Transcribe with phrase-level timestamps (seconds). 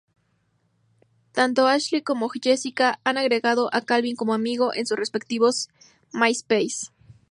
[1.31, 5.69] Tanto Ashlee como Jessica han agregado a Calvin como "amigo" en sus respectivos
[6.11, 6.87] MySpace.